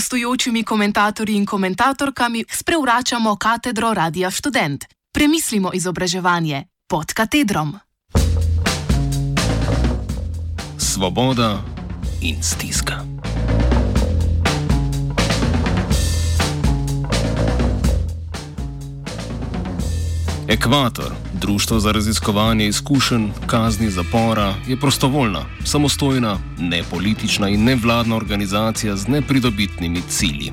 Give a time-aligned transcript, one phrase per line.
[0.00, 4.84] gostujočimi komentatorji in komentatorkami sprevračamo katedro Radia Student.
[5.12, 7.76] Premislimo izobraževanje pod katedrom.
[10.78, 11.58] Svoboda
[12.22, 13.19] in stiska.
[20.50, 29.08] Ekvator, Društvo za raziskovanje izkušenj kazni zapora, je prostovoljna, samostojna, nepolitična in nevladna organizacija z
[29.08, 30.52] nepridobitnimi cilji.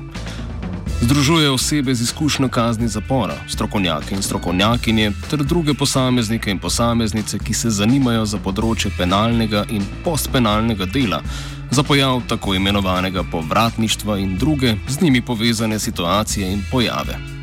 [1.00, 7.54] Združuje osebe z izkušnjo kazni zapora, strokovnjake in strokovnjakinje ter druge posameznike in posameznice, ki
[7.54, 11.22] se zanimajo za področje penalnega in postpenalnega dela,
[11.70, 17.37] za pojav tako imenovanega povratništva in druge z njimi povezane situacije in pojave.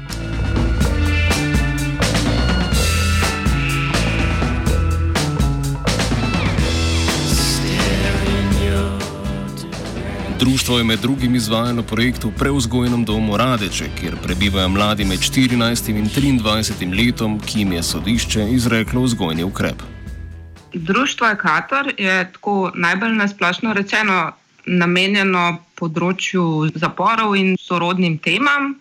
[10.40, 15.90] Društvo je med drugim izvajalo projekt v preuzgojnem domu Radeče, kjer prebivajo mladi med 14
[15.90, 19.84] in 23 letom, ki jim je sodišče izreklo vzgojni ukrep.
[20.74, 24.32] Društvo Ekator je tako najbolj nasplošno rečeno
[24.66, 28.76] namenjeno področju zaporov in sorodnim temam.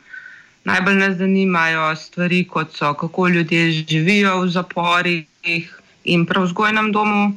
[0.65, 5.71] Najbolj nas zanimajo stvari, kot so kako ljudje živijo v zaporih
[6.05, 7.33] in preuzgojnem domu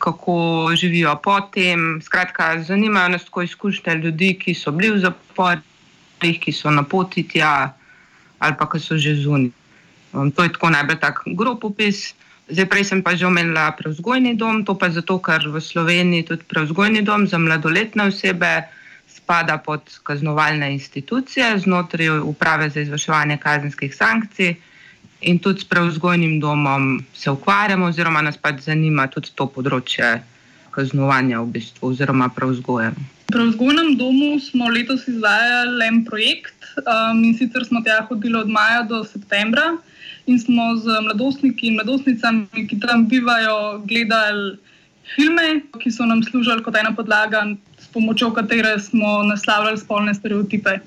[0.00, 2.00] kako živijo potem.
[2.02, 7.28] Skratka, zanimajo nas tako izkušnje ljudi, ki so bili v zaporih, ki so na poti
[7.28, 7.74] tja
[8.40, 9.52] ali pa ki so že zunaj.
[10.12, 12.14] Um, to je tako najbolj tak grob opis.
[12.50, 16.42] Zdaj, prej sem pa že omenila prevzgojni dom, to pa zato, ker v Sloveniji tudi
[16.50, 18.66] prevzgojni dom za mladoletne osebe
[19.06, 24.56] spada pod kaznovalne institucije znotraj uprave za izvrševanje kazenskih sankcij.
[25.20, 30.22] In tudi s prevzgojnim domom se ukvarjamo, oziroma nas pač zanima tudi to področje
[30.72, 32.96] kaznovanja, v bistvu, oziroma prevzgojem.
[33.28, 38.48] V prevzgojnem domu smo letos izvajali en projekt um, in sicer smo tja hodili od
[38.48, 39.76] maja do septembra
[40.26, 44.56] in smo z mladostniki in mladostnicami, ki tam bivajo, gledali
[45.14, 47.42] filme, ki so nam služili kot ena podlaga,
[47.78, 50.78] s pomočjo katere smo naslavljali spolne stereotipe.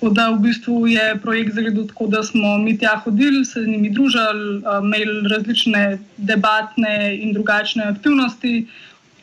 [0.00, 3.68] Tako da v bistvu je projekt zgledal tako, da smo mi tja hodili, se z
[3.68, 8.64] njimi družili, imeli različne debatne in drugačne aktivnosti.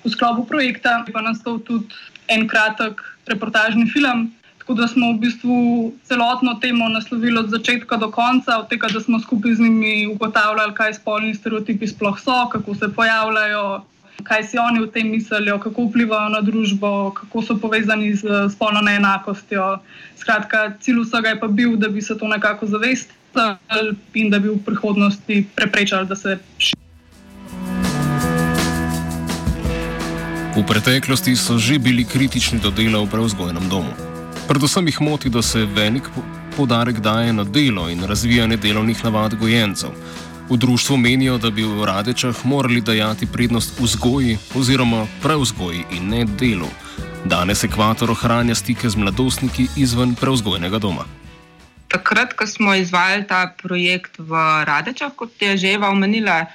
[0.06, 1.90] V sklopu projekta je pa nastal tudi
[2.30, 4.28] en kratek reportažni film.
[4.62, 5.58] Tako da smo v bistvu
[6.06, 10.78] celotno temo naslovili od začetka do konca, od tega, da smo skupaj z njimi ugotavljali,
[10.78, 13.82] kaj spolni stereotipi sploh so, kako se pojavljajo,
[14.28, 18.82] kaj si oni o tem mislijo, kako vplivajo na družbo, kako so povezani z spolno
[18.82, 19.78] neenakostjo.
[20.20, 23.16] Skratka, cilj vsega je pa bil, da bi se to nekako zavestili
[24.14, 26.82] in da bi v prihodnosti preprečali, da se širi.
[30.58, 33.94] V preteklosti so že bili kritični do dela v prevzgojnem domu.
[34.48, 36.10] Predvsem jih moti, da se velik
[36.58, 39.94] podarek daje na delo in razvijanje delovnih navad gojencev.
[40.50, 46.26] V društvu menijo, da bi v Radečah morali dajati prednost vzgoji oziroma prevzgoji in ne
[46.26, 46.70] delu.
[47.26, 51.04] Danes ekvator ohranja stike z mladostniki izven prevzgojnega doma.
[51.88, 54.32] Takrat, ko smo izvajali ta projekt v
[54.64, 56.46] Radečah, kot je že Eva omenila,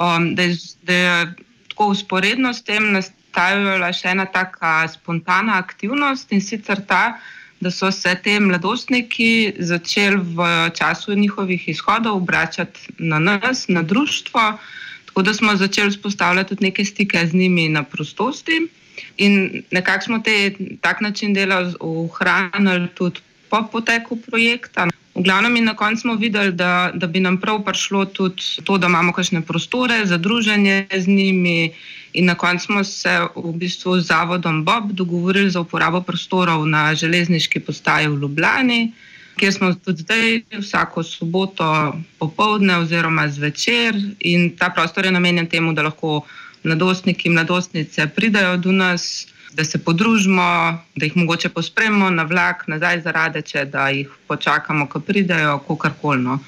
[0.00, 1.34] um, da, je, da je
[1.68, 7.36] tako usporedno s tem nastajala še ena taka spontana aktivnost in sicer ta, da
[7.70, 14.58] so se te mladostniki začeli v času njihovih izhodov obračati na nas, na društvo,
[15.06, 18.68] tako da smo začeli vzpostavljati tudi neke stike z njimi na prostosti.
[19.16, 24.88] In nekako smo te tak način dela ohranili tudi po poteku projekta.
[25.16, 28.76] V glavnem, in na koncu smo videli, da, da bi nam prav prišlo tudi to,
[28.78, 31.72] da imamo kakšne prostore za druženje z njimi.
[32.12, 36.94] In na koncu smo se v bistvu z Zavodom Bob dogovorili za uporabo prostorov na
[36.94, 38.92] železniški postaji v Ljubljani,
[39.36, 43.96] kjer smo tudi zdaj vsako soboto popovdne oziroma zvečer.
[44.20, 46.26] In ta prostor je namenjen temu, da lahko
[46.64, 52.64] mladostniki in mladostnice pridajo do nas da se podružimo, da jih mogoče pospremimo na vlak,
[52.68, 56.22] nazaj za radeče, da jih počakamo, ko pridejo, kako koli.
[56.22, 56.38] No.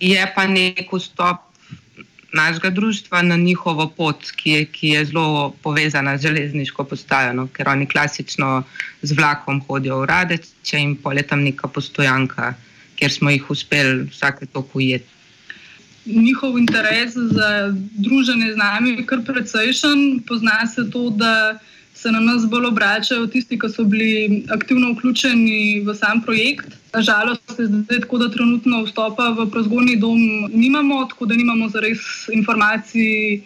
[0.00, 1.52] Je pa nek vstop
[2.32, 7.46] našega društva na njihovo pot, ki je, ki je zelo povezana z železniško postajo, no,
[7.52, 8.62] ker oni klasično
[9.02, 12.54] z vlakom hodijo v radeče in poletam neka postojanka,
[12.96, 15.08] kjer smo jih uspeli vsake toliko ujeti.
[16.06, 20.22] Njihov interes za druženje z nami je kar precejšen.
[20.26, 21.58] Pozna se to, da
[22.02, 26.74] se na nas bolj obračajo tisti, ki so bili aktivno vključeni v sam projekt.
[26.92, 30.20] Nažalost, je zdaj tako, da trenutno vstopa v prozgorni dom
[30.52, 33.42] nimamo, tako da nimamo zares informacij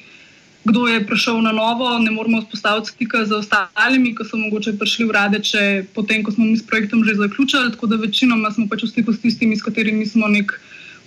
[0.67, 5.06] kdo je prišel na novo, ne moramo vzpostaviti stika z ostalimi, ki so mogoče prišli
[5.06, 5.64] v Radeče,
[5.94, 7.70] potem ko smo mi s projektom že zaključili.
[7.70, 10.58] Tako da večinoma smo pač v stiku s tistimi, s katerimi smo nek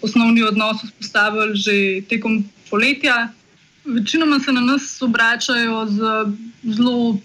[0.01, 1.75] osnovni odnos vzpostavili že
[2.07, 3.33] tekom poletja.
[3.83, 5.99] Večinoma se na nas obračajo z
[6.63, 7.19] zelo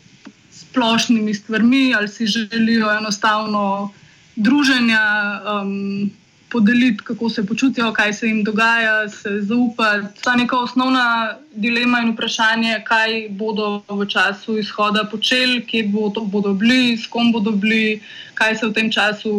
[0.74, 3.94] splošnimi stvarmi, ali si želijo enostavno
[4.36, 5.06] druženja.
[5.46, 6.10] Um,
[6.54, 10.22] podeliti, kako se počutijo, kaj se jim dogaja, se zaupati.
[10.22, 15.88] Ta neka osnovna dilema in vprašanje, kaj bodo v času izhoda počeli, kje
[16.34, 18.00] bodo bili, s kom bodo bili,
[18.38, 19.34] kaj se v tem času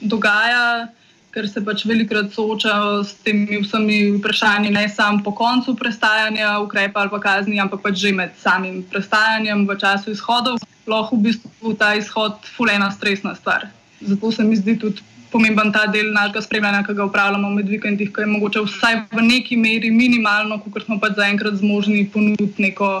[0.00, 0.86] dogaja.
[1.34, 7.02] Ker se pač velikokrat soočajo s temi vsemi vprašanji, ne samo po koncu prestajanja ukrepa
[7.02, 10.62] ali pa kazni, ampak pač že med samim prestajanjem v času izhodov.
[10.86, 13.66] Lahko v bistvu ta izhod fulena stresna stvar.
[13.98, 15.02] Zato se mi zdi tudi
[15.34, 19.26] pomemben ta del našega spremljanja, ki ga upravljamo med vikendi, ki je mogoče vsaj v
[19.26, 22.94] neki meri minimalno, kot smo pač zaenkrat zmožni ponuditi neko,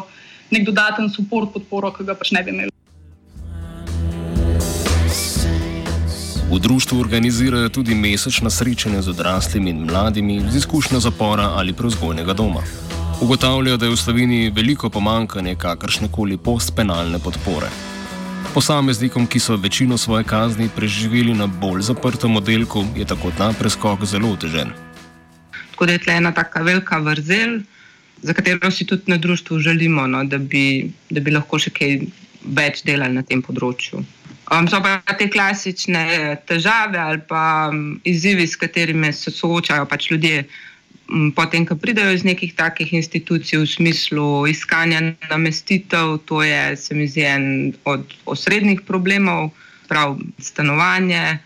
[0.50, 2.73] nek dodaten podpor, podporo, ki ga pač ne bi imeli.
[6.54, 12.32] V društvu organizirajo tudi mesečna srečanja z odraslimi in mladimi z izkušnjo zapora ali prevzgojnega
[12.32, 12.62] doma.
[13.20, 17.66] Ugotavljajo, da je v Sloveniji veliko pomankanje kakršne koli postpenalne podpore.
[18.54, 24.04] Posameznikom, ki so večino svoje kazni preživeli na bolj zaprtem oddelku, je tako ta preskok
[24.04, 24.70] zelo otežen.
[25.70, 27.60] Tako da je tle ena tako velika vrzel,
[28.22, 32.04] za katero si tudi na družbi želimo, no, da, bi, da bi lahko še kaj
[32.44, 34.04] več delali na tem področju.
[34.52, 40.10] Um, so pa te klasične težave ali pa um, izzivi, s katerimi se soočajo pač
[40.10, 40.44] ljudje
[41.36, 45.00] potem, ko pridejo iz nekih takih institucij v smislu iskanja
[45.30, 49.50] namestitev, to je, se mi zdi, en od osrednjih problemov,
[49.88, 51.38] prav stanovanje,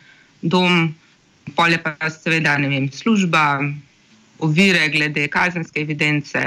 [0.43, 0.95] dom,
[1.57, 3.61] polje pa seveda, ne vem, služba,
[4.39, 6.39] ovire glede kazenske evidence,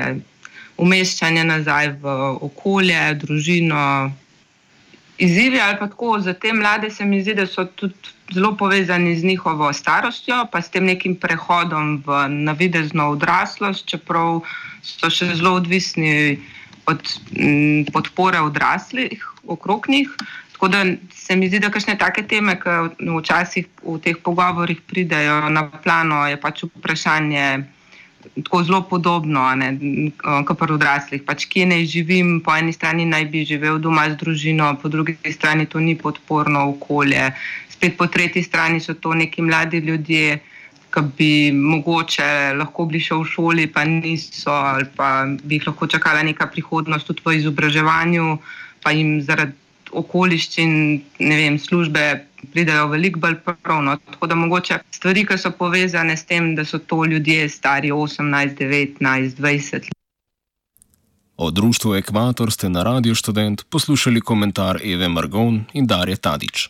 [0.80, 2.16] umeščanje nazaj v
[2.48, 4.12] okolje, družino.
[5.22, 7.94] Izzivi ali pa tako za te mlade se mi zdi, da so tudi
[8.34, 14.42] zelo povezani z njihovo starostjo, pa s tem nekim prehodom v navidezno odraslost, čeprav
[14.82, 16.40] so še zelo odvisni
[16.90, 20.10] od m, podpore odraslih okrog njih.
[20.54, 20.82] Tako da
[21.14, 26.26] se mi zdi, da kakšne take teme, ki včasih v teh pogovorih pridejo na plano,
[26.30, 27.46] je pač vprašanje.
[28.44, 29.44] Tako zelo podobno,
[30.46, 31.24] kot pri odraslih.
[31.26, 35.18] Pač, kje naj živim, po eni strani naj bi živel doma z družino, po drugi
[35.34, 37.32] strani to ni podporno okolje,
[37.70, 40.40] spet po tretji strani so to neki mladi ljudje,
[40.92, 45.88] ki bi mogoče lahko bili še v šoli, pa niso, ali pa bi jih lahko
[45.88, 48.38] čakala neka prihodnost tudi v izobraževanju,
[48.84, 49.61] pa jim zaradi
[49.94, 50.74] okoliščin,
[51.20, 53.98] ne vem, službe pridejo veliko bolj pravno.
[54.12, 58.58] Tako da mogoče stvari, ki so povezane s tem, da so to ljudje stari 18,
[58.58, 59.92] 19, 20.
[61.38, 66.70] O društvu Ekvator ste na Radio Student poslušali komentar Eve Margon in Darje Tadič.